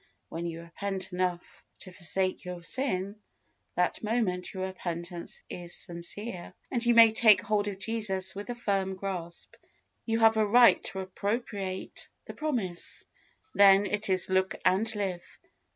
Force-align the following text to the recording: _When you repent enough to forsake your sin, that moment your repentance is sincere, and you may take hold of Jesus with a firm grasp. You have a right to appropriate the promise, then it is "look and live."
_When 0.29 0.47
you 0.47 0.61
repent 0.63 1.13
enough 1.13 1.63
to 1.81 1.91
forsake 1.91 2.43
your 2.43 2.63
sin, 2.63 3.17
that 3.75 4.01
moment 4.03 4.51
your 4.51 4.65
repentance 4.65 5.43
is 5.47 5.75
sincere, 5.75 6.55
and 6.71 6.83
you 6.83 6.95
may 6.95 7.11
take 7.11 7.41
hold 7.43 7.67
of 7.67 7.77
Jesus 7.77 8.33
with 8.33 8.49
a 8.49 8.55
firm 8.55 8.95
grasp. 8.95 9.53
You 10.07 10.17
have 10.21 10.37
a 10.37 10.43
right 10.47 10.83
to 10.85 11.01
appropriate 11.01 12.09
the 12.25 12.33
promise, 12.33 13.05
then 13.53 13.85
it 13.85 14.09
is 14.09 14.27
"look 14.27 14.55
and 14.65 14.91
live." 14.95 15.37